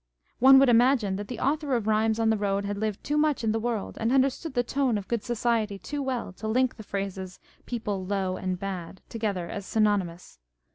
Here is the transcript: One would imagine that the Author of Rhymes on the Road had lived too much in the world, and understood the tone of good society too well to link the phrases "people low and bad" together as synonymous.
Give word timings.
One 0.39 0.57
would 0.57 0.67
imagine 0.67 1.15
that 1.17 1.27
the 1.27 1.39
Author 1.39 1.75
of 1.75 1.85
Rhymes 1.85 2.19
on 2.19 2.31
the 2.31 2.35
Road 2.37 2.65
had 2.65 2.75
lived 2.79 3.03
too 3.03 3.19
much 3.19 3.43
in 3.43 3.51
the 3.51 3.59
world, 3.59 3.99
and 4.01 4.11
understood 4.11 4.55
the 4.55 4.63
tone 4.63 4.97
of 4.97 5.07
good 5.07 5.23
society 5.23 5.77
too 5.77 6.01
well 6.01 6.33
to 6.37 6.47
link 6.47 6.75
the 6.77 6.81
phrases 6.81 7.39
"people 7.67 8.03
low 8.03 8.35
and 8.35 8.57
bad" 8.57 9.01
together 9.09 9.47
as 9.47 9.63
synonymous. 9.67 10.39